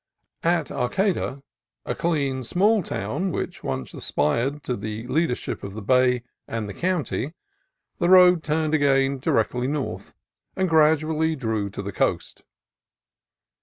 [0.41, 1.43] At Areata,
[1.85, 6.73] a clean, small town which once aspired to the leadership of the bay and the
[6.73, 7.35] county,
[7.99, 10.15] the road turned again directly north
[10.55, 12.41] and gradually drew to the coast.